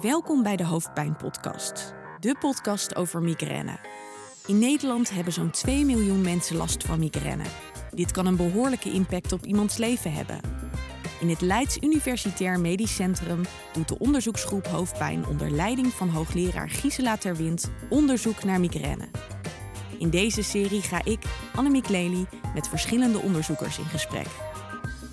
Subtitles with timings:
[0.00, 3.78] Welkom bij de Hoofdpijn Podcast, de podcast over migraine.
[4.46, 7.42] In Nederland hebben zo'n 2 miljoen mensen last van migraine.
[7.90, 10.40] Dit kan een behoorlijke impact op iemands leven hebben.
[11.20, 13.42] In het Leids Universitair Medisch Centrum
[13.72, 19.08] doet de onderzoeksgroep Hoofdpijn onder leiding van hoogleraar Gisela Terwind onderzoek naar migraine.
[19.98, 21.22] In deze serie ga ik,
[21.54, 24.28] Annemiek Lely, met verschillende onderzoekers in gesprek.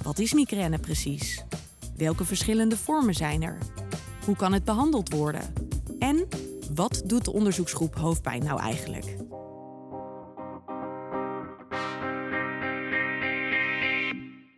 [0.03, 1.43] Wat is migraine precies?
[1.95, 3.57] Welke verschillende vormen zijn er?
[4.25, 5.53] Hoe kan het behandeld worden?
[5.99, 6.27] En
[6.73, 9.05] wat doet de onderzoeksgroep hoofdpijn nou eigenlijk?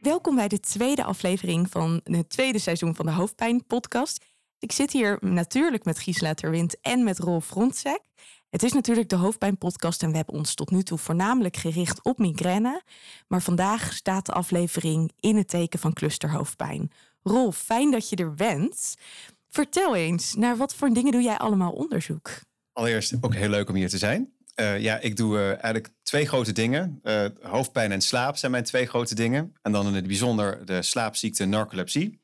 [0.01, 4.25] Welkom bij de tweede aflevering van het tweede seizoen van de Hoofdpijn podcast.
[4.59, 8.01] Ik zit hier natuurlijk met Gisela Terwind en met Rolf Frontzek.
[8.49, 12.17] Het is natuurlijk de hoofdpijnpodcast en we hebben ons tot nu toe voornamelijk gericht op
[12.17, 12.81] migraine.
[13.27, 16.91] Maar vandaag staat de aflevering in het teken van clusterhoofdpijn.
[17.23, 18.95] Rolf, fijn dat je er bent.
[19.51, 22.29] Vertel eens, naar wat voor dingen doe jij allemaal onderzoek?
[22.73, 24.33] Allereerst ook heel leuk om hier te zijn.
[24.55, 26.99] Uh, ja, ik doe uh, eigenlijk twee grote dingen.
[27.03, 29.53] Uh, hoofdpijn en slaap zijn mijn twee grote dingen.
[29.61, 32.21] En dan in het bijzonder de slaapziekte narcolepsie.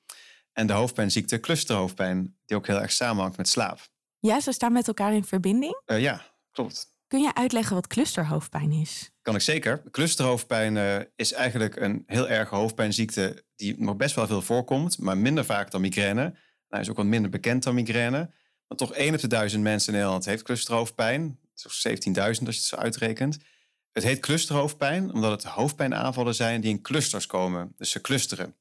[0.53, 3.79] En de hoofdpijnziekte clusterhoofdpijn, die ook heel erg samenhangt met slaap.
[4.19, 5.81] Ja, ze staan met elkaar in verbinding?
[5.85, 6.95] ja, klopt.
[7.07, 9.11] Kun je uitleggen wat clusterhoofdpijn is?
[9.21, 9.83] Kan ik zeker.
[9.91, 15.45] Clusterhoofdpijn is eigenlijk een heel erge hoofdpijnziekte die nog best wel veel voorkomt, maar minder
[15.45, 16.33] vaak dan migraine.
[16.69, 18.31] Nou, is ook wat minder bekend dan migraine.
[18.67, 21.39] Maar toch één op de duizend mensen in Nederland heeft clusterhoofdpijn.
[21.53, 23.37] Zo'n 17.000 als je het zo uitrekent.
[23.91, 27.73] Het heet clusterhoofdpijn omdat het hoofdpijnaanvallen zijn die in clusters komen.
[27.77, 28.55] Dus ze clusteren.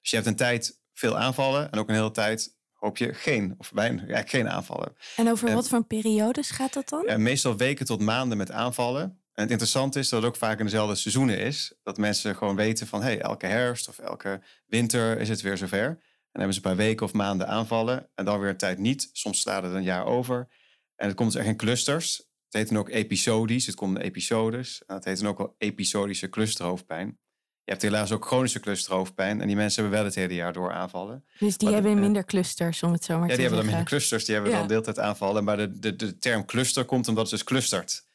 [0.00, 3.54] Dus je hebt een tijd veel aanvallen en ook een hele tijd hoop je geen
[3.58, 4.96] of bijna ja, geen aanvallen.
[5.16, 7.22] En over wat voor periodes gaat dat dan?
[7.22, 9.02] Meestal weken tot maanden met aanvallen.
[9.02, 11.74] En het interessante is dat het ook vaak in dezelfde seizoenen is.
[11.82, 15.98] Dat mensen gewoon weten van hey, elke herfst of elke winter is het weer zover.
[16.36, 18.08] En hebben ze een paar weken of maanden aanvallen.
[18.14, 19.10] En dan weer een tijd niet.
[19.12, 20.48] Soms slaat het een jaar over.
[20.96, 22.16] En het komt dus echt in clusters.
[22.16, 23.66] Het heet dan ook episodisch.
[23.66, 24.82] Het komt in episodes.
[24.86, 27.06] En het heet dan ook wel episodische clusterhoofdpijn.
[27.64, 29.40] Je hebt helaas ook chronische clusterhoofdpijn.
[29.40, 31.24] En die mensen hebben wel het hele jaar door aanvallen.
[31.38, 33.42] Dus die hebben minder clusters, om het zo maar ja, te zeggen.
[33.42, 34.24] Ja, die hebben dan minder clusters.
[34.24, 35.44] Die hebben dan deeltijd aanvallen.
[35.44, 38.06] Maar de, de, de term cluster komt omdat het dus clustert.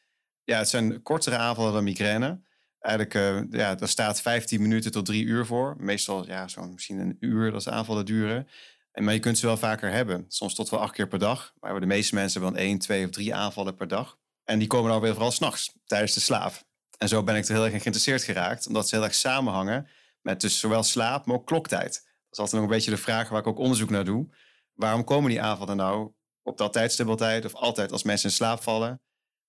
[0.44, 2.40] Ja, het zijn kortere aanvallen dan migraine.
[2.82, 5.76] Eigenlijk, uh, ja, daar staat 15 minuten tot drie uur voor.
[5.78, 8.48] Meestal, ja, zo'n misschien een uur dat de aanvallen duren.
[8.92, 10.24] En, maar je kunt ze wel vaker hebben.
[10.28, 11.52] Soms tot wel acht keer per dag.
[11.60, 14.18] Maar de meeste mensen hebben dan één, twee of drie aanvallen per dag.
[14.44, 16.52] En die komen dan weer vooral s'nachts, tijdens de slaap.
[16.98, 18.66] En zo ben ik er heel erg in geïnteresseerd geraakt.
[18.66, 19.88] Omdat ze heel erg samenhangen
[20.20, 21.92] met dus zowel slaap, maar ook kloktijd.
[21.92, 24.28] Dat is altijd nog een beetje de vraag waar ik ook onderzoek naar doe.
[24.72, 29.00] Waarom komen die aanvallen nou op dat tijdstipeltijd of altijd als mensen in slaap vallen?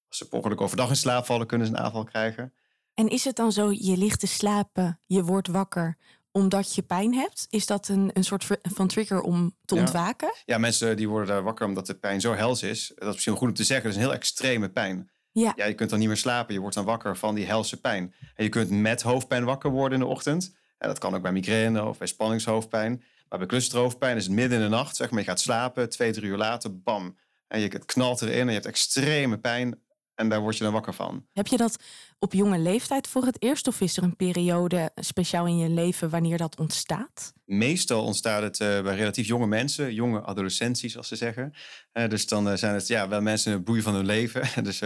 [0.07, 2.53] Als ze per overdag in slaap vallen, kunnen ze een aanval krijgen.
[2.93, 5.97] En is het dan zo, je ligt te slapen, je wordt wakker
[6.33, 7.47] omdat je pijn hebt?
[7.49, 10.33] Is dat een, een soort van trigger om te ontwaken?
[10.45, 12.91] Ja, mensen die worden daar wakker omdat de pijn zo hels is.
[12.95, 15.11] Dat is misschien goed om te zeggen, dat is een heel extreme pijn.
[15.31, 15.53] Ja.
[15.55, 16.53] ja, je kunt dan niet meer slapen.
[16.53, 18.13] Je wordt dan wakker van die helse pijn.
[18.35, 20.55] En je kunt met hoofdpijn wakker worden in de ochtend.
[20.77, 23.03] En dat kan ook bij migraine of bij spanningshoofdpijn.
[23.29, 24.95] Maar bij clusterhoofdpijn is het midden in de nacht.
[24.95, 27.17] Zeg maar, je gaat slapen, twee, drie uur later, bam.
[27.47, 29.81] En je, het knalt erin en je hebt extreme pijn.
[30.15, 31.25] En daar word je dan wakker van.
[31.33, 31.75] Heb je dat
[32.19, 33.67] op jonge leeftijd voor het eerst?
[33.67, 37.33] Of is er een periode speciaal in je leven wanneer dat ontstaat?
[37.45, 41.53] Meestal ontstaat het uh, bij relatief jonge mensen, jonge adolescenties, zoals ze zeggen.
[41.93, 44.41] Uh, dus dan uh, zijn het ja, wel mensen in het bloei van hun leven.
[44.63, 44.81] dus,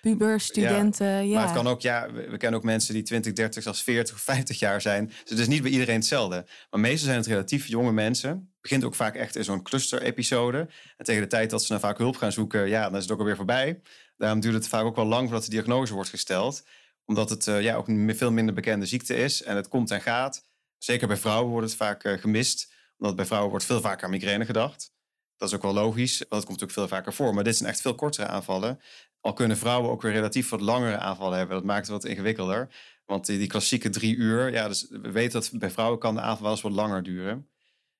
[0.00, 3.02] Pubers, studenten, ja, ja, Maar het kan ook, ja, we, we, kennen ook mensen die
[3.02, 5.06] 20, 30, zelfs 40 of 50 jaar zijn.
[5.06, 6.46] Dus het is niet bij iedereen hetzelfde.
[6.70, 8.30] Maar meestal zijn het relatief jonge mensen.
[8.30, 10.68] Het begint ook vaak echt in zo'n cluster-episode.
[10.96, 13.12] En tegen de tijd dat ze dan vaak hulp gaan zoeken, ja, dan is het
[13.12, 13.80] ook alweer voorbij.
[14.22, 16.66] Daarom duurt het vaak ook wel lang voordat de diagnose wordt gesteld.
[17.04, 19.42] Omdat het uh, ja, ook een veel minder bekende ziekte is.
[19.42, 20.48] En het komt en gaat.
[20.78, 22.72] Zeker bij vrouwen wordt het vaak uh, gemist.
[22.98, 24.92] Omdat bij vrouwen wordt veel vaker aan migraine gedacht.
[25.36, 27.34] Dat is ook wel logisch, want dat komt ook veel vaker voor.
[27.34, 28.80] Maar dit zijn echt veel kortere aanvallen.
[29.20, 31.56] Al kunnen vrouwen ook weer relatief wat langere aanvallen hebben.
[31.56, 32.74] Dat maakt het wat ingewikkelder.
[33.04, 36.20] Want die, die klassieke drie uur, ja, dus we weten dat bij vrouwen kan de
[36.20, 37.48] aanval wel eens wat langer duren.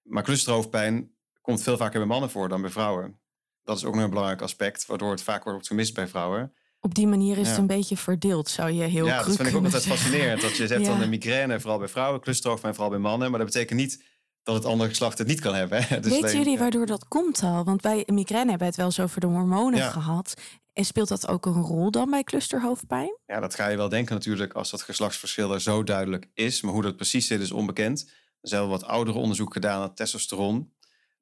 [0.02, 3.21] Maar clusterhoofdpijn komt veel vaker bij mannen voor dan bij vrouwen.
[3.64, 6.52] Dat is ook nog een belangrijk aspect, waardoor het vaak wordt gemist bij vrouwen.
[6.80, 7.50] Op die manier is ja.
[7.50, 10.02] het een beetje verdeeld, zou je heel Ja, dat vind ik ook altijd zeggen.
[10.02, 10.40] fascinerend.
[10.40, 10.88] Dat je zegt ja.
[10.88, 13.30] dan de migraine vooral bij vrouwen, clusterhoofdpijn vooral bij mannen.
[13.30, 14.04] Maar dat betekent niet
[14.42, 15.82] dat het andere geslacht het niet kan hebben.
[15.82, 16.00] Hè?
[16.00, 17.64] Dus Weten jullie waardoor dat komt al?
[17.64, 19.90] Want bij migraine hebben we het wel eens over de hormonen ja.
[19.90, 20.34] gehad.
[20.72, 23.18] En speelt dat ook een rol dan bij clusterhoofdpijn?
[23.26, 26.60] Ja, dat ga je wel denken natuurlijk als dat geslachtsverschil er zo duidelijk is.
[26.60, 28.10] Maar hoe dat precies zit is onbekend.
[28.40, 30.72] Er zijn wel wat oudere onderzoek gedaan naar testosteron.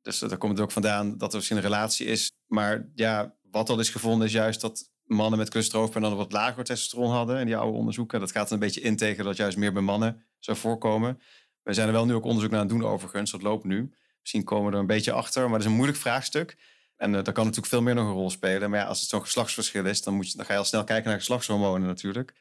[0.03, 2.33] Dus daar komt het ook vandaan dat er misschien een relatie is.
[2.47, 6.65] Maar ja, wat al is gevonden is juist dat mannen met clusterhoofdpijn dan wat lager
[6.65, 8.21] testosteron hadden in die oude onderzoeken.
[8.21, 11.21] Dat gaat een beetje in tegen dat juist meer bij mannen zou voorkomen.
[11.63, 13.95] We zijn er wel nu ook onderzoek naar aan het doen overigens, dat loopt nu.
[14.21, 16.57] Misschien komen we er een beetje achter, maar dat is een moeilijk vraagstuk.
[16.97, 18.71] En uh, daar kan natuurlijk veel meer nog een rol spelen.
[18.71, 20.85] Maar ja, als het zo'n geslachtsverschil is, dan, moet je, dan ga je al snel
[20.85, 22.35] kijken naar geslachtshormonen natuurlijk.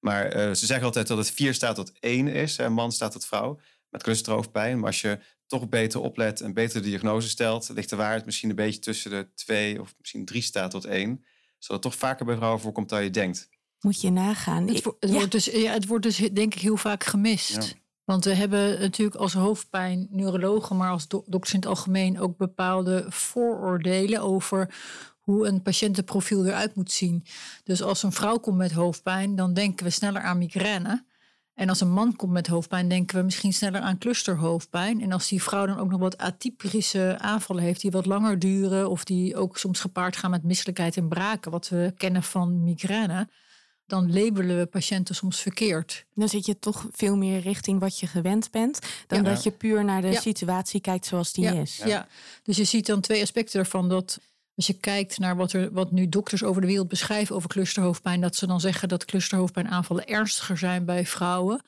[0.00, 2.58] Maar uh, ze zeggen altijd dat het 4 staat tot 1 is.
[2.58, 3.60] Een man staat tot vrouw
[3.90, 4.78] met clusterhoofdpijn.
[4.78, 8.50] Maar als je toch beter oplet en beter de diagnose stelt, ligt de waarheid misschien
[8.50, 11.24] een beetje tussen de 2 of misschien 3 staat tot 1.
[11.58, 13.48] Zodat het toch vaker bij vrouwen voorkomt dan je denkt.
[13.80, 14.68] Moet je nagaan.
[14.68, 17.54] Het, het, wordt, dus, ja, het wordt dus denk ik heel vaak gemist.
[17.54, 17.80] Ja.
[18.04, 22.36] Want we hebben natuurlijk als hoofdpijn neurologen, maar als do dokters in het algemeen ook
[22.36, 24.74] bepaalde vooroordelen over
[25.20, 27.24] hoe een patiëntenprofiel eruit moet zien.
[27.64, 31.04] Dus als een vrouw komt met hoofdpijn, dan denken we sneller aan migraine.
[31.56, 35.02] En als een man komt met hoofdpijn, denken we misschien sneller aan clusterhoofdpijn.
[35.02, 38.90] En als die vrouw dan ook nog wat atypische aanvallen heeft, die wat langer duren,
[38.90, 43.28] of die ook soms gepaard gaan met misselijkheid en braken, wat we kennen van migraine,
[43.86, 46.06] dan labelen we patiënten soms verkeerd.
[46.14, 49.84] Dan zit je toch veel meer richting wat je gewend bent, dan dat je puur
[49.84, 51.76] naar de situatie kijkt zoals die is.
[51.84, 52.08] Ja.
[52.42, 53.88] dus je ziet dan twee aspecten ervan.
[53.88, 54.20] Dat
[54.56, 58.20] als je kijkt naar wat, er, wat nu dokters over de wereld beschrijven over clusterhoofdpijn,
[58.20, 61.62] dat ze dan zeggen dat clusterhoofdpijnaanvallen ernstiger zijn bij vrouwen.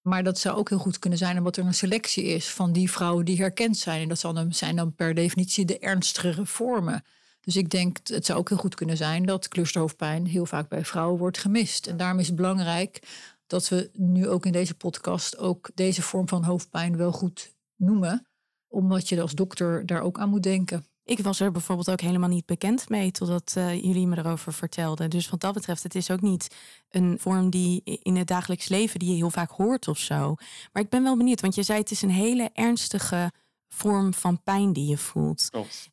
[0.00, 2.90] Maar dat zou ook heel goed kunnen zijn omdat er een selectie is van die
[2.90, 4.02] vrouwen die herkend zijn.
[4.02, 7.04] En dat zijn dan per definitie de ernstigere vormen.
[7.40, 10.84] Dus ik denk, het zou ook heel goed kunnen zijn dat clusterhoofdpijn heel vaak bij
[10.84, 11.86] vrouwen wordt gemist.
[11.86, 13.08] En daarom is het belangrijk
[13.46, 18.26] dat we nu ook in deze podcast ook deze vorm van hoofdpijn wel goed noemen.
[18.68, 20.86] Omdat je als dokter daar ook aan moet denken.
[21.04, 25.10] Ik was er bijvoorbeeld ook helemaal niet bekend mee totdat uh, jullie me erover vertelden.
[25.10, 26.56] Dus wat dat betreft, het is ook niet
[26.90, 30.34] een vorm die in het dagelijks leven die je heel vaak hoort of zo.
[30.72, 33.32] Maar ik ben wel benieuwd, want je zei het is een hele ernstige
[33.74, 35.48] vorm van pijn die je voelt.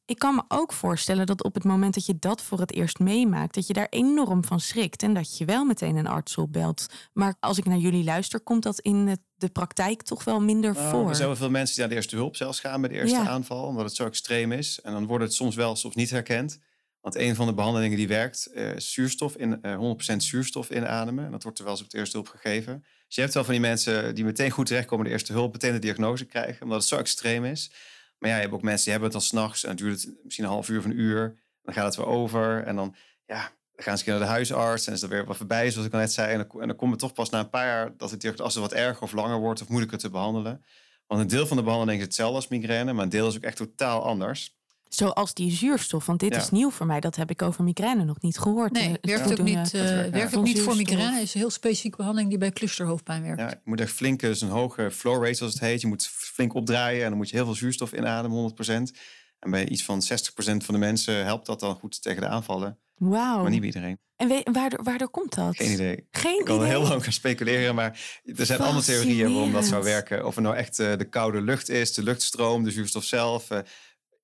[0.05, 2.99] Ik kan me ook voorstellen dat op het moment dat je dat voor het eerst
[2.99, 6.85] meemaakt, dat je daar enorm van schrikt en dat je wel meteen een arts opbelt.
[7.13, 10.89] Maar als ik naar jullie luister, komt dat in de praktijk toch wel minder nou,
[10.89, 11.09] voor.
[11.09, 13.17] Er zijn wel veel mensen die naar de eerste hulp zelfs gaan bij de eerste
[13.19, 14.81] aanval, omdat het zo extreem is.
[14.81, 16.59] En dan wordt het soms wel, soms niet herkend.
[17.01, 21.25] Want een van de behandelingen die werkt, uh, zuurstof in, uh, 100% zuurstof inademen.
[21.25, 22.83] En dat wordt er wel eens op de eerste hulp gegeven.
[23.09, 25.71] Dus je hebt wel van die mensen die meteen goed terechtkomen de eerste hulp, meteen
[25.71, 27.71] de diagnose krijgen, omdat het zo extreem is.
[28.17, 30.13] Maar ja, je hebt ook mensen die hebben het dan s'nachts en dan duurt het
[30.23, 31.39] misschien een half uur of een uur.
[31.61, 32.95] Dan gaat het weer over en dan,
[33.25, 35.93] ja, dan gaan ze naar de huisarts en is er weer wat voorbij, zoals ik
[35.93, 36.31] al net zei.
[36.31, 38.53] En dan, en dan komt het toch pas na een paar jaar dat het als
[38.53, 40.63] het wat erger of langer wordt of moeilijker te behandelen.
[41.07, 43.43] Want een deel van de behandeling is hetzelfde als migraine, maar een deel is ook
[43.43, 44.58] echt totaal anders.
[44.89, 46.99] Zoals die zuurstof, want dit is nieuw voor mij.
[46.99, 48.71] Dat heb ik over migraine nog niet gehoord.
[48.71, 51.21] Nee, eh, werkt ook niet, uh, werkt ook niet voor migraine.
[51.21, 53.39] is een heel specifieke behandeling die bij clusterhoofdpijn werkt.
[53.39, 55.81] Ja, je moet echt flink, dus een hoge flow rate zoals het heet.
[55.81, 58.91] Je moet flink opdraaien en dan moet je heel veel zuurstof inademen, 100%.
[59.39, 62.77] En bij iets van 60% van de mensen helpt dat dan goed tegen de aanvallen.
[62.95, 63.41] Wauw.
[63.41, 63.99] Maar niet bij iedereen.
[64.15, 65.55] En waardoor, waardoor komt dat?
[65.55, 66.07] Geen idee.
[66.11, 66.67] Geen ik kan idee.
[66.67, 70.25] heel lang gaan speculeren, maar er zijn andere theorieën waarom dat zou werken.
[70.25, 73.47] Of het nou echt uh, de koude lucht is, de luchtstroom, de zuurstof zelf.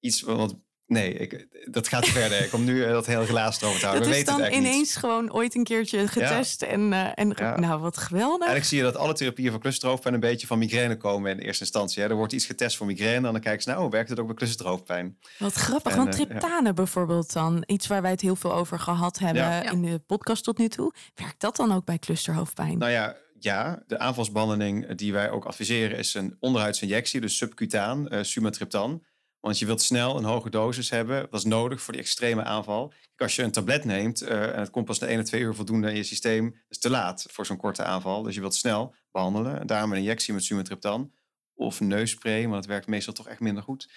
[0.06, 0.56] Iets wat
[0.88, 2.44] Nee, ik, dat gaat verder.
[2.44, 4.08] Ik kom nu uh, dat heel glaas over te houden.
[4.08, 6.62] Dat We is weten dan ineens gewoon ooit een keertje getest.
[6.62, 6.68] Ja.
[6.68, 7.60] En, uh, en ja.
[7.60, 8.48] nou, wat geweldig.
[8.48, 11.64] Eigenlijk zie je dat alle therapieën voor clusterhoofdpijn een beetje van migraine komen in eerste
[11.64, 12.04] instantie.
[12.04, 12.10] Hè.
[12.10, 14.36] Er wordt iets getest voor migraine en dan kijken ze, nou, werkt het ook bij
[14.36, 15.18] clusterhoofdpijn?
[15.38, 15.92] Wat grappig.
[15.92, 19.64] En, want triptane uh, bijvoorbeeld dan, iets waar wij het heel veel over gehad hebben
[19.72, 20.94] in de podcast tot nu toe.
[21.16, 22.78] Werkt dat dan ook bij clusterhoofdpijn?
[22.78, 28.24] Nou ja, ja, de aanvalsbehandeling die wij ook adviseren is een onderhuidsinjectie, dus subcutaan, uh,
[28.24, 29.04] sumatriptan.
[29.46, 31.28] Want je wilt snel een hoge dosis hebben.
[31.30, 32.94] Dat is nodig voor die extreme aanval.
[33.16, 35.56] Als je een tablet neemt uh, en het komt pas na 1 of 2 uur
[35.56, 38.24] voldoende in je systeem, is te laat voor zo'n korte aanval.
[38.24, 39.60] Dus je wilt snel behandelen.
[39.60, 41.14] En daarom een injectie met sumatriptan
[41.54, 43.90] of neusspray, maar dat werkt meestal toch echt minder goed.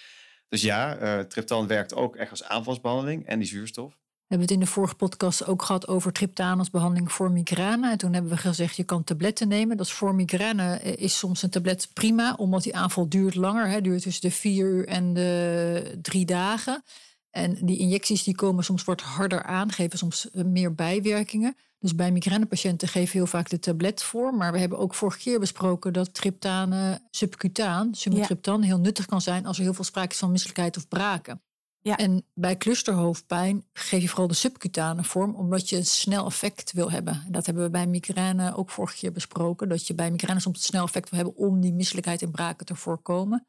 [0.49, 3.97] Dus ja, uh, triptan werkt ook echt als aanvalsbehandeling en die zuurstof.
[4.29, 7.91] We hebben het in de vorige podcast ook gehad over triptaan als behandeling voor migraine.
[7.91, 9.77] En toen hebben we gezegd, je kan tabletten nemen.
[9.77, 13.69] Dat is voor migraine is soms een tablet prima, omdat die aanval duurt langer.
[13.69, 16.83] Hè, duurt tussen de vier uur en de drie dagen.
[17.29, 21.55] En die injecties die komen soms wat harder aan, geven soms meer bijwerkingen.
[21.79, 24.33] Dus bij migrainepatiënten geven heel vaak de tablet voor.
[24.33, 28.65] Maar we hebben ook vorige keer besproken dat triptane subcutaan, sumatriptan, ja.
[28.65, 31.41] heel nuttig kan zijn als er heel veel sprake is van misselijkheid of braken.
[31.81, 31.97] Ja.
[31.97, 36.91] En bij clusterhoofdpijn geef je vooral de subcutane vorm, omdat je een snel effect wil
[36.91, 37.13] hebben.
[37.25, 39.69] En dat hebben we bij migraine ook vorige keer besproken.
[39.69, 42.65] Dat je bij migraine soms een snel effect wil hebben om die misselijkheid en braken
[42.65, 43.47] te voorkomen.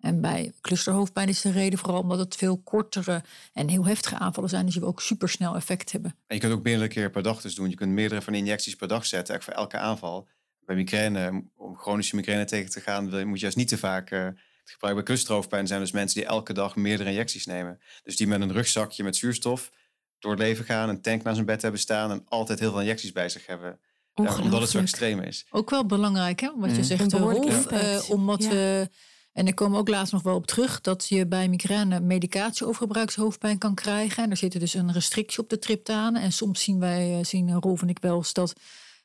[0.00, 4.50] En bij clusterhoofdpijn is de reden vooral omdat het veel kortere en heel heftige aanvallen
[4.50, 4.64] zijn.
[4.64, 6.10] Dus je wil ook supersnel effect hebben.
[6.26, 7.70] En je kunt ook meerdere keer per dag dus doen.
[7.70, 10.28] Je kunt meerdere van de injecties per dag zetten, eigenlijk voor elke aanval.
[10.60, 14.34] Bij migraine, om chronische migraine tegen te gaan, moet je juist niet te vaak...
[14.64, 17.80] Het gebruik bij clusterhoofdpijn zijn dus mensen die elke dag meerdere injecties nemen.
[18.02, 19.70] Dus die met een rugzakje met zuurstof
[20.18, 22.80] door het leven gaan, een tank naar zijn bed hebben staan en altijd heel veel
[22.80, 23.80] injecties bij zich hebben.
[24.14, 25.46] Ja, omdat het zo extreem is.
[25.50, 26.50] Ook wel belangrijk, hè?
[26.56, 26.82] Wat je mm.
[26.82, 28.50] zegt, Rolf, uh, omdat ja.
[28.50, 28.88] we
[29.32, 33.58] En ik kom ook laatst nog wel op terug dat je bij migraine medicatie overgebruikshoofdpijn
[33.58, 34.24] kan krijgen.
[34.24, 36.22] En er zit dus een restrictie op de triptanen.
[36.22, 38.52] En soms zien wij, eh, zien Rolf en ik wel eens dat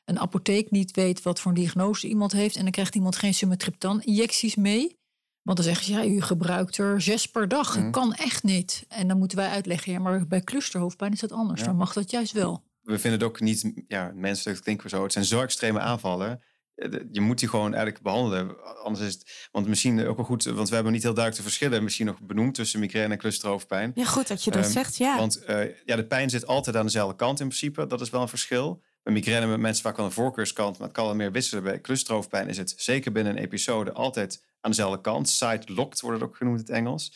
[0.04, 2.56] een apotheek niet weet wat voor een diagnose iemand heeft.
[2.56, 4.98] En dan krijgt iemand geen sumatriptan-injecties mee.
[5.42, 7.72] Want dan zeggen ze, ja, u gebruikt er zes per dag.
[7.74, 7.90] Dat Mhm.
[7.90, 8.84] kan echt niet.
[8.88, 11.60] En dan moeten wij uitleggen, ja, maar bij clusterhoofdpijn is dat anders.
[11.60, 11.66] Ja.
[11.66, 12.68] Dan mag dat juist wel.
[12.80, 15.02] we vinden het ook niet ja, menselijk, dat klinken we zo.
[15.02, 16.42] Het zijn zo extreme aanvallen.
[16.74, 18.56] Eh, Je moet die gewoon eigenlijk behandelen.
[18.84, 21.48] Anders is het, want misschien ook wel goed, want we hebben niet heel duidelijk de
[21.50, 23.92] verschillen misschien nog benoemd tussen migraine en clusterhoofdpijn.
[23.94, 24.96] Ja, goed dat je dat Ehm, zegt.
[24.96, 25.16] Ja.
[25.16, 27.86] Want eh, ja, de pijn zit altijd aan dezelfde kant in principe.
[27.86, 28.82] Dat is wel een verschil.
[29.02, 31.62] Bij migraine hebben mensen vaak wel een voorkeurskant, maar het kan wel meer wisselen.
[31.64, 35.28] Bij clusterhoofdpijn is het zeker binnen een episode altijd aan dezelfde kant.
[35.28, 37.10] Side-locked wordt het ook genoemd in het Engels.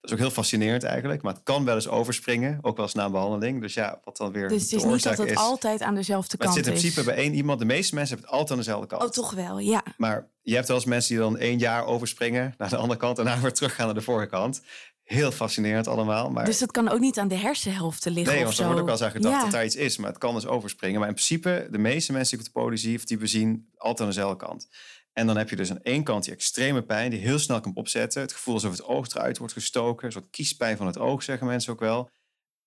[0.00, 2.94] Dat is ook heel fascinerend eigenlijk, maar het kan wel eens overspringen, ook wel eens
[2.94, 3.60] na een behandeling.
[3.60, 5.36] Dus ja, wat dan weer dus het is niet dat het is.
[5.36, 6.92] altijd aan dezelfde Maar het kant zit in is.
[6.92, 7.58] principe bij één iemand.
[7.58, 9.02] De meeste mensen hebben het altijd aan dezelfde kant.
[9.02, 9.82] Oh, toch wel, ja.
[9.96, 13.18] Maar je hebt wel eens mensen die dan één jaar overspringen naar de andere kant
[13.18, 14.60] en daarna weer teruggaan naar de vorige kant.
[15.02, 16.30] Heel fascinerend allemaal.
[16.30, 18.62] Maar Dus dat kan ook niet aan de hersenhelften liggen nee, of want zo.
[18.62, 19.42] er wordt ook wel eens aan gedacht Ja.
[19.42, 19.96] dat daar iets is.
[19.96, 20.98] Maar het kan dus overspringen.
[21.00, 23.26] Maar in principe, de meeste mensen die ik op de poli zie of die we
[23.26, 24.68] zien, altijd aan dezelfde kant.
[25.18, 27.74] En dan heb je dus aan één kant die extreme pijn die heel snel kan
[27.74, 28.20] opzetten.
[28.20, 30.06] Het gevoel alsof het oog eruit wordt gestoken.
[30.06, 32.10] Een soort kiespijn van het oog, zeggen mensen ook wel.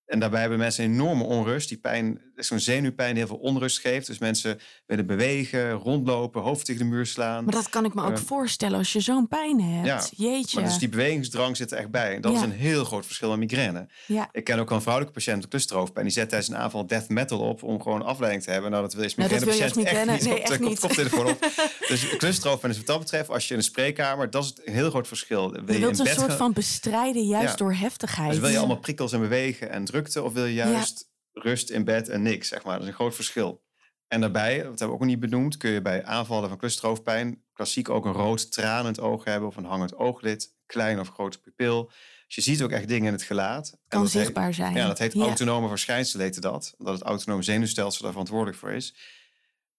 [0.05, 1.69] En daarbij hebben mensen enorme onrust.
[1.69, 4.07] Die pijn is zo'n zenuwpijn die heel veel onrust geeft.
[4.07, 7.43] Dus mensen willen bewegen, rondlopen, hoofd tegen de muur slaan.
[7.43, 9.87] Maar dat kan ik me ook Eh, voorstellen als je zo'n pijn hebt.
[9.87, 10.59] ja, Jeetje.
[10.59, 12.15] Maar dus die bewegingsdrang zit er echt bij.
[12.15, 13.87] En dat is een heel groot verschil met migraine.
[14.07, 14.29] ja.
[14.31, 16.05] Ik ken ook een vrouwelijke patiënt met clusterhoofdpijn.
[16.05, 18.71] Die zet tijdens een aanval death metal op om gewoon afleiding te hebben.
[18.71, 20.59] Nou, dat wil je Nou, je als migrainepatiënt echt migraine- niet nee, op de echt
[20.61, 20.79] kop- niet.
[20.79, 21.39] koptelefoon op.
[21.91, 24.89] Dus clusterhoofdpijn is wat dat betreft, als je in een spreekkamer, dat is een heel
[24.89, 25.51] groot verschil.
[25.51, 28.29] Wil Je je wilt een soort gaan- van bestrijden juist door heftigheid.
[28.29, 31.83] Dus wil je allemaal prikkels en bewegen en drukte, of wil je juist rust in
[31.83, 32.73] bed en niks, zeg maar.
[32.73, 33.63] Dat is een groot verschil.
[34.07, 37.43] En daarbij, dat hebben we ook nog niet benoemd, kun je bij aanvallen van clusterhoofdpijn
[37.53, 41.91] klassiek ook een rood tranend oog hebben of een hangend ooglid, klein of grote pupil.
[42.25, 43.69] Dus je ziet ook echt dingen in het gelaat.
[43.71, 44.73] En kan heet- zichtbaar zijn.
[44.75, 45.21] ja, dat heet Ja.
[45.21, 46.73] autonome verschijnselen, heette dat.
[46.77, 48.95] Omdat het autonome zenuwstelsel daar verantwoordelijk voor is.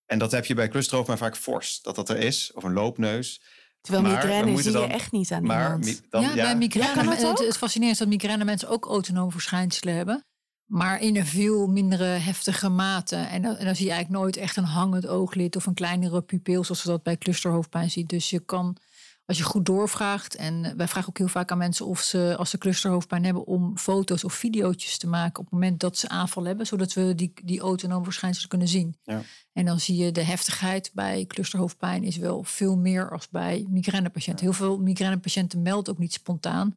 [0.07, 2.51] En dat heb je bij clusterhoofdpijn vaak fors, dat dat er is.
[2.55, 3.43] Of een loopneus.
[3.81, 6.03] Terwijl maar migraine zie je dan- echt niet aan Maar iemand.
[6.11, 8.69] dan, ja, ja, bij migraine, Ja, kan dat het, het fascinerende is dat migraine mensen
[8.69, 10.25] ook autonome verschijnselen hebben.
[10.73, 13.17] Maar in een veel mindere heftige mate.
[13.17, 16.23] En dan, en dan zie je eigenlijk nooit echt een hangend ooglid of een kleinere
[16.23, 18.07] pupil, zoals we dat bij clusterhoofdpijn zien.
[18.07, 18.77] Dus je kan,
[19.25, 22.51] als je goed doorvraagt, en wij vragen ook heel vaak aan mensen of ze, als
[22.51, 26.45] ze clusterhoofdpijn hebben, om foto's of video's te maken op het moment dat ze aanval
[26.45, 28.97] hebben, zodat we die, die autonome verschijnselen kunnen zien.
[29.03, 29.23] Ja.
[29.53, 34.45] En dan zie je de heftigheid bij clusterhoofdpijn is wel veel meer als bij migrainepatiënten.
[34.45, 36.77] Heel veel migrainepatiënten melden ook niet spontaan.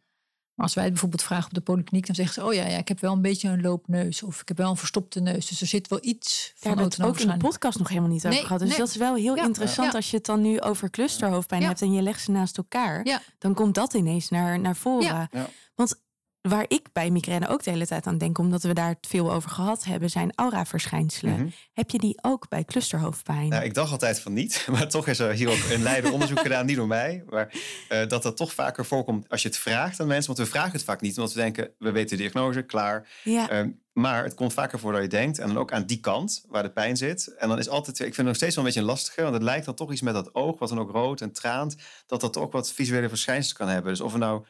[0.55, 2.77] Maar als wij het bijvoorbeeld vragen op de polykliniek, dan zeggen ze: Oh ja, ja,
[2.77, 4.23] ik heb wel een beetje een loopneus.
[4.23, 5.47] Of ik heb wel een verstopte neus.
[5.47, 7.77] Dus er zit wel iets Daar van hebben we het autonome ook in de podcast
[7.77, 8.59] nog helemaal niet over Nee, gehad.
[8.59, 8.77] Dus nee.
[8.77, 9.43] dat is wel heel Ja.
[9.43, 9.97] interessant Ja.
[9.97, 11.67] als je het dan nu over clusterhoofdpijn Ja.
[11.67, 13.05] hebt en je legt ze naast elkaar.
[13.05, 13.21] Ja.
[13.37, 15.05] Dan komt dat ineens naar, naar voren.
[15.05, 15.27] Ja.
[15.31, 15.47] Ja.
[15.75, 16.03] Want
[16.47, 19.49] waar ik bij migraine ook de hele tijd aan denk, omdat we daar veel over
[19.49, 21.33] gehad hebben, zijn aura-verschijnselen.
[21.33, 21.47] Mhm.
[21.73, 23.49] Heb je die ook bij clusterhoofdpijn?
[23.49, 26.39] Nou, ik dacht altijd van niet, maar toch is er hier ook een Leiden onderzoek
[26.39, 27.53] gedaan, niet door mij, maar
[27.89, 30.35] eh, dat dat toch vaker voorkomt als je het vraagt aan mensen.
[30.35, 33.07] Want we vragen het vaak niet, want we denken, we weten de diagnose, klaar.
[33.23, 33.49] ja.
[33.49, 36.45] Ehm, maar het komt vaker voor dat je denkt, en dan ook aan die kant
[36.47, 37.35] waar de pijn zit.
[37.37, 39.33] En dan is altijd, ik vind het nog steeds wel een beetje een lastige, want
[39.33, 41.75] het lijkt dan toch iets met dat oog, wat dan ook rood en traant,
[42.07, 43.91] dat dat ook wat visuele verschijnselen kan hebben.
[43.91, 44.45] Dus of we nou,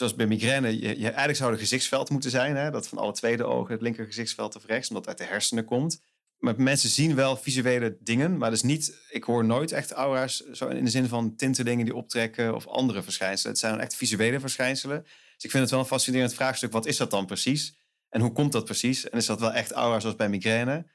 [0.00, 3.12] zoals bij migraine, je, je eigenlijk zou het gezichtsveld moeten zijn, hè, dat van alle
[3.12, 6.02] tweede ogen, het linker gezichtsveld of rechts, omdat het uit de hersenen komt.
[6.38, 10.68] Maar mensen zien wel visuele dingen, maar dus niet, ik hoor nooit echt aura's zo
[10.68, 13.52] in de zin van tintelingen die optrekken of andere verschijnselen.
[13.52, 15.02] Het zijn echt visuele verschijnselen.
[15.02, 17.78] Dus ik vind het wel een fascinerend vraagstuk, wat is dat dan precies?
[18.08, 19.08] En hoe komt dat precies?
[19.08, 20.86] En is dat wel echt aura zoals bij migraine?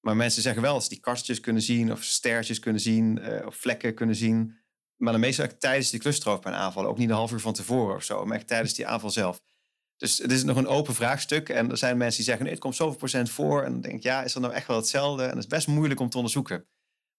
[0.00, 3.56] Maar mensen zeggen wel als die kastjes kunnen zien of sterretjes kunnen zien eh, of
[3.56, 4.64] vlekken kunnen zien.
[4.96, 6.90] Maar dan meestal echt tijdens die clusterhoofdpijn aanvallen.
[6.90, 9.42] Ook niet een half uur van tevoren of zo, maar echt tijdens die aanval zelf.
[9.96, 11.48] Dus het is nog een open vraagstuk.
[11.48, 13.62] En er zijn mensen die zeggen, nee, het komt zoveel procent voor.
[13.62, 15.22] En dan denk ik, ja, is dat nou echt wel hetzelfde?
[15.22, 16.66] En dat is best moeilijk om te onderzoeken.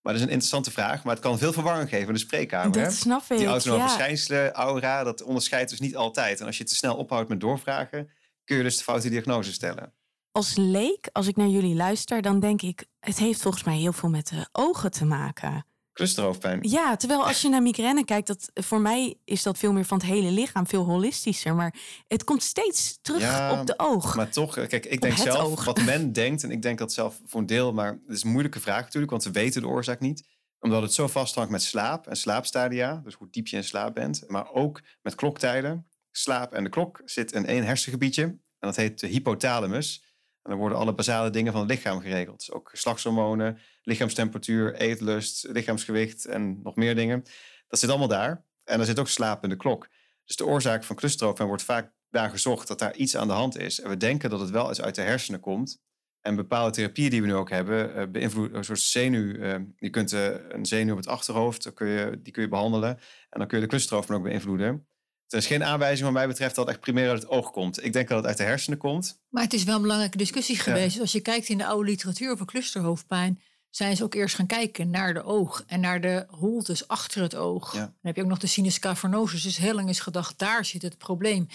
[0.01, 1.03] Maar dat is een interessante vraag.
[1.03, 2.77] Maar het kan veel verwarring geven in de spreekkamer.
[2.77, 2.83] hè?
[2.83, 3.37] dat snap ik.
[3.37, 3.87] Die autonome ja.
[3.87, 6.39] verschijnselen, aura, dat onderscheidt dus niet altijd.
[6.39, 8.09] En als je te snel ophoudt met doorvragen,
[8.43, 9.93] kun je dus de foute diagnose stellen.
[10.31, 13.93] Als leek, als ik naar jullie luister, dan denk ik, het heeft volgens mij heel
[13.93, 15.65] veel met de ogen te maken.
[15.97, 16.59] Clusterhoofdpijn.
[16.61, 19.97] Ja, terwijl als je naar migraine kijkt, dat, voor mij is dat veel meer van
[19.97, 21.55] het hele lichaam, veel holistischer.
[21.55, 21.75] Maar
[22.07, 24.15] het komt steeds terug Ja, op de oog.
[24.15, 25.65] Maar toch, eh, kijk, ik denk zelf oog.
[25.65, 28.29] wat men denkt, en ik denk dat zelf voor een deel, maar het is een
[28.29, 30.27] moeilijke vraag natuurlijk, want we weten de oorzaak niet.
[30.59, 34.23] Omdat het zo vasthangt met slaap en slaapstadia, dus hoe diep je in slaap bent,
[34.27, 35.87] maar ook met kloktijden.
[36.11, 40.03] Slaap en de klok zit in één hersengebiedje en dat heet de hypothalamus.
[40.47, 42.37] En dan worden alle basale dingen van het lichaam geregeld.
[42.37, 47.23] Dus ook geslachtshormonen, lichaamstemperatuur, eetlust, lichaamsgewicht en nog meer dingen.
[47.67, 48.45] Dat zit allemaal daar.
[48.63, 49.87] En er zit ook slaap in de klok.
[50.25, 53.57] Dus de oorzaak van clusterhoofdpijn wordt vaak daar gezocht dat daar iets aan de hand
[53.57, 53.79] is.
[53.81, 55.81] En we denken dat het wel eens uit de hersenen komt.
[56.21, 59.23] En bepaalde therapieën die we nu ook hebben, uh, beïnvloeden een soort zenuw.
[59.23, 62.99] Uh, je kunt uh, een zenuw op het achterhoofd, die kun je behandelen.
[63.29, 64.87] En dan kun je de clusterhoofdpijn ook beïnvloeden.
[65.29, 67.83] Er is geen aanwijzing wat mij betreft dat het echt primair uit het oog komt.
[67.83, 69.21] Ik denk dat het uit de hersenen komt.
[69.29, 70.99] Maar het is wel een belangrijke discussie geweest.
[70.99, 74.89] Als je kijkt in de oude literatuur over clusterhoofdpijn, zijn ze ook eerst gaan kijken
[74.89, 77.73] naar de oog en naar de holtes achter het oog.
[77.73, 77.79] Ja.
[77.79, 79.43] Dan heb je ook nog de sinus cavernosus.
[79.43, 81.47] Dus heel lang is gedacht, daar zit het probleem.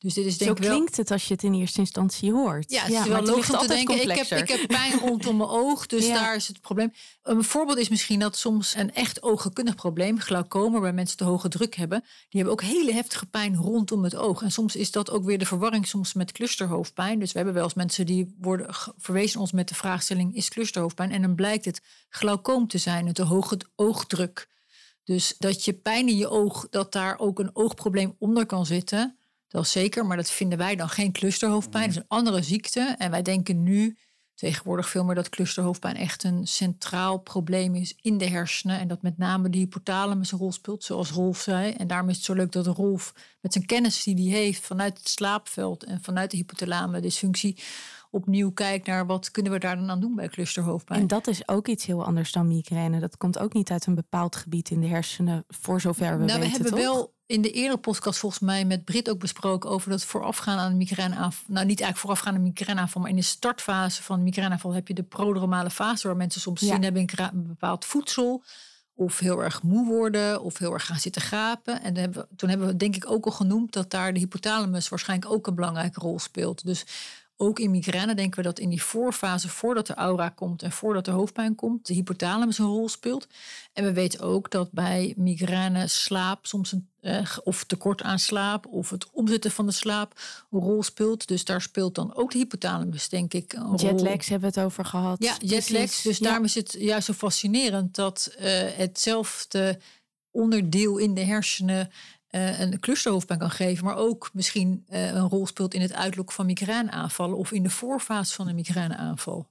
[0.00, 2.70] Dus dit is denk Zo klinkt het als je het in eerste instantie hoort.
[2.70, 5.48] Ja, het is wel logisch om te denken, ik heb, ik heb pijn rondom mijn
[5.48, 6.14] oog, dus ja.
[6.14, 6.92] daar is het probleem.
[7.22, 11.48] Een voorbeeld is misschien dat soms een echt ooggekundig probleem, glaucoma, waar mensen te hoge
[11.48, 14.42] druk hebben, die hebben ook hele heftige pijn rondom het oog.
[14.42, 17.18] En soms is dat ook weer de verwarring soms met clusterhoofdpijn.
[17.18, 21.12] Dus we hebben wel eens mensen die worden verwezen ons met de vraagstelling, is clusterhoofdpijn?
[21.12, 24.48] En dan blijkt het glaucoom te zijn, het te hoge oogdruk.
[25.04, 29.18] Dus dat je pijn in je oog, dat daar ook een oogprobleem onder kan zitten.
[29.48, 31.86] Dat is zeker, maar dat vinden wij dan geen clusterhoofdpijn.
[31.86, 32.94] Dat is een andere ziekte.
[32.98, 33.96] En wij denken nu
[34.34, 38.78] tegenwoordig veel meer dat clusterhoofdpijn echt een centraal probleem is in de hersenen.
[38.78, 41.72] En dat met name de hypothalamus een rol speelt, zoals Rolf zei.
[41.72, 44.98] En daarom is het zo leuk dat Rolf met zijn kennis die hij heeft vanuit
[44.98, 47.56] het slaapveld en vanuit de hypothalame dysfunctie
[48.10, 51.00] opnieuw kijkt naar wat kunnen we daar dan aan doen bij clusterhoofdpijn.
[51.00, 53.00] En dat is ook iets heel anders dan migraine.
[53.00, 56.40] Dat komt ook niet uit een bepaald gebied in de hersenen, voor zover we nou,
[56.40, 56.40] weten.
[56.40, 56.80] We hebben toch?
[56.80, 60.70] wel in de eerdere podcast volgens mij met Brit ook besproken over dat voorafgaan aan
[60.70, 61.44] een migraineaanval.
[61.46, 64.94] Nou, niet eigenlijk voorafgaan aan migraineaanval, maar in de startfase van een migraineaanval heb je
[64.94, 68.42] de prodromale fase, waar mensen soms zin hebben in een bepaald voedsel.
[68.94, 71.82] Of heel erg moe worden, of heel erg gaan zitten gapen.
[71.82, 74.88] En hebben we, toen hebben we denk ik ook al genoemd dat daar de hypothalamus
[74.88, 76.64] waarschijnlijk ook een belangrijke rol speelt.
[76.64, 76.84] Dus
[77.40, 81.04] ook in migraine denken we dat in die voorfase, voordat de aura komt en voordat
[81.04, 83.26] de hoofdpijn komt, de hypothalamus een rol speelt.
[83.72, 88.66] En we weten ook dat bij migraine slaap soms een eh, of tekort aan slaap
[88.66, 90.20] of het omzetten van de slaap
[90.50, 91.28] een rol speelt.
[91.28, 93.52] Dus daar speelt dan ook de hypothalamus, denk ik.
[93.52, 95.22] Een jetlags hebben we het over gehad.
[95.22, 96.02] Ja, jetlags.
[96.02, 96.24] Dus ja.
[96.24, 98.44] daarom is het juist zo fascinerend dat uh,
[98.76, 99.78] hetzelfde
[100.30, 101.90] onderdeel in de hersenen
[102.30, 106.34] uh, een clusterhoofdpijn kan geven, maar ook misschien uh, een rol speelt in het uitlokken
[106.34, 109.48] van migraineaanvallen of in de voorfase van een migraineaanval.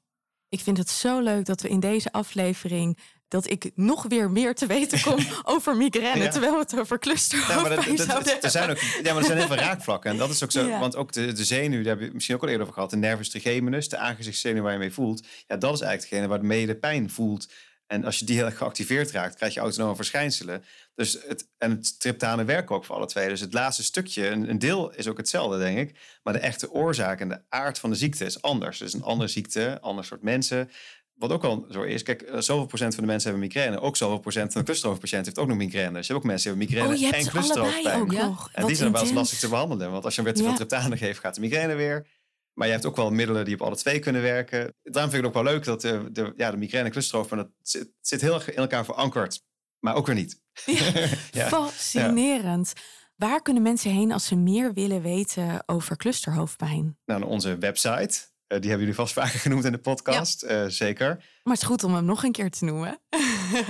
[0.50, 2.98] Ik vind het zo leuk dat we in deze aflevering
[3.30, 6.30] dat ik nog weer meer te weten kom over migraine, ja.
[6.30, 9.38] terwijl we het over clusterhoofdpijn ja, maar dat, er zijn ook, Ja, maar er zijn
[9.38, 10.12] heel veel raakvlakken.
[10.12, 10.80] En dat is ook zo, ja.
[10.80, 12.98] want ook de, de zenuw, daar heb je misschien ook al eerder over gehad, de
[12.98, 16.68] nervus trigeminus, de aangezichtszenuw waar je mee voelt, ja, dat is eigenlijk degene waarmee je
[16.68, 17.48] de pijn voelt.
[17.90, 20.64] En als je die heel erg geactiveerd raakt, krijg je autonome verschijnselen.
[20.96, 23.28] Dus het, en het triptane werken ook voor alle twee.
[23.28, 25.96] Dus het laatste stukje, een, een, deel is ook hetzelfde, denk ik.
[26.24, 28.78] Maar de echte oorzaak en de aard van de ziekte is anders.
[28.78, 30.70] Dus een andere ziekte, ander soort mensen.
[31.14, 33.80] Wat ook al zo is, kijk, zoveel procent van de mensen hebben migraine.
[33.80, 35.94] Ook zoveel procent van de clusterhoofdpatiënt heeft ook nog migraine.
[35.94, 38.02] Dus je hebt ook mensen die hebben migraine oh, en clusterhoofdpijn.
[38.02, 38.50] Ook nog.
[38.54, 39.92] En die zijn wel eens lastig te behandelen.
[39.92, 42.06] Want als je een weer te veel triptane geeft, gaat de migraine weer.
[42.60, 44.74] Maar je hebt ook wel middelen die op alle twee kunnen werken.
[44.84, 47.42] Daarom vind ik het ook wel leuk dat de, de, ja, de migraine en clusterhoofdpijn...
[47.42, 49.42] dat zit, zit heel erg in elkaar verankerd.
[49.80, 50.42] Maar ook weer niet.
[50.66, 50.92] Ja,
[51.42, 51.48] ja.
[51.48, 52.72] Fascinerend.
[52.76, 52.82] Ja.
[53.16, 56.98] Waar kunnen mensen heen als ze meer willen weten over clusterhoofdpijn?
[57.06, 58.20] Nou, onze website.
[58.48, 60.42] Uh, die hebben jullie vast vaker genoemd in de podcast.
[60.42, 60.64] Ja.
[60.64, 61.08] Uh, zeker.
[61.44, 63.00] Maar het is goed om hem nog een keer te noemen.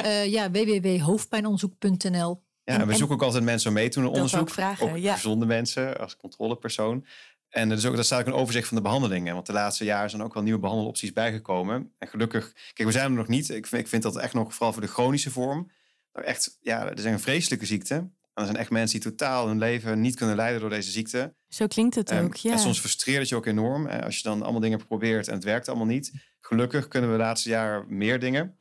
[0.03, 2.47] uh, ja, www.hoofdpijnonderzoek.nl.
[2.63, 4.39] Ja, en, we zoeken ook altijd mensen om mee te doen onderzoek.
[4.39, 5.13] Ook, vragen, ook ja.
[5.13, 7.05] gezonde mensen als controlepersoon.
[7.49, 9.33] En er, is ook, daar staat ook een overzicht van de behandelingen.
[9.33, 11.91] Want de laatste jaren zijn ook wel nieuwe behandelopties bijgekomen.
[11.97, 13.49] En gelukkig, kijk, we zijn er nog niet.
[13.49, 15.71] Ik vind, ik vind dat echt nog, vooral voor de chronische vorm.
[16.13, 17.93] Echt, ja, er zijn een vreselijke ziekte.
[17.95, 21.33] En er zijn echt mensen die totaal hun leven niet kunnen leiden door deze ziekte.
[21.47, 22.51] Zo klinkt het um, ook, ja.
[22.51, 23.87] En soms frustreert het je ook enorm.
[23.87, 26.13] Als je dan allemaal dingen probeert en het werkt allemaal niet.
[26.41, 28.57] Gelukkig kunnen we de laatste jaren meer dingen.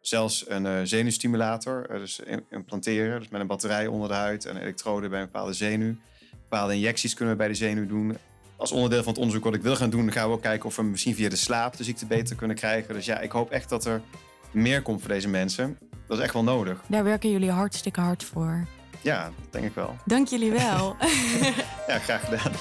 [0.00, 2.20] Zelfs een uh, zenuwstimulator, uh, dus
[2.50, 3.20] implanteren.
[3.20, 5.94] Dus met een batterij onder de huid en elektroden bij een bepaalde zenuw.
[6.30, 8.16] Bepaalde injecties kunnen we bij de zenuw doen
[8.58, 10.76] als onderdeel van het onderzoek wat ik wil gaan doen, gaan we ook kijken of
[10.76, 12.94] we misschien via de slaap de ziekte beter kunnen krijgen.
[12.94, 14.02] Dus ja, ik hoop echt dat er
[14.50, 15.78] meer komt voor deze mensen.
[16.06, 16.80] Dat is echt wel nodig.
[16.86, 18.66] Daar werken jullie hartstikke hard voor.
[19.00, 19.96] Ja, denk ik wel.
[20.04, 20.96] Dank jullie wel.
[21.88, 22.52] ja, graag gedaan.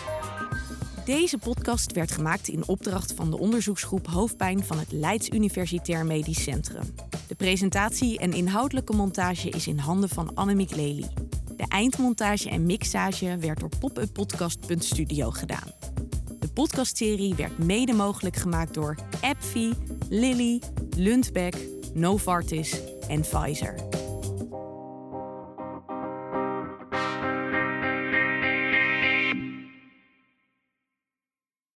[1.05, 6.43] Deze podcast werd gemaakt in opdracht van de onderzoeksgroep Hoofdpijn van het Leids Universitair Medisch
[6.43, 6.95] Centrum.
[7.27, 11.07] De presentatie en inhoudelijke montage is in handen van Annemiek Lely.
[11.55, 15.86] De eindmontage en mixage werd door popuppodcast.studio gedaan.
[16.57, 19.73] Podcastserie werd mede mogelijk gemaakt door AppFi,
[20.09, 20.61] Lilly,
[20.95, 21.55] Lundbeck,
[21.93, 23.96] Novartis en Pfizer.